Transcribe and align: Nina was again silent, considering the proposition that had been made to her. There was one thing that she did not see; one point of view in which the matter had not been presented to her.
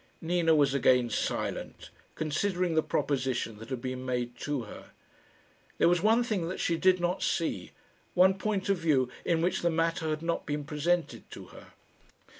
Nina 0.19 0.55
was 0.55 0.73
again 0.73 1.11
silent, 1.11 1.91
considering 2.15 2.73
the 2.73 2.81
proposition 2.81 3.59
that 3.59 3.69
had 3.69 3.81
been 3.83 4.03
made 4.03 4.35
to 4.39 4.63
her. 4.63 4.89
There 5.77 5.87
was 5.87 6.01
one 6.01 6.23
thing 6.23 6.47
that 6.49 6.59
she 6.59 6.75
did 6.75 6.99
not 6.99 7.21
see; 7.21 7.69
one 8.15 8.39
point 8.39 8.67
of 8.67 8.79
view 8.79 9.11
in 9.25 9.43
which 9.43 9.61
the 9.61 9.69
matter 9.69 10.09
had 10.09 10.23
not 10.23 10.47
been 10.47 10.63
presented 10.63 11.29
to 11.29 11.45
her. 11.49 11.73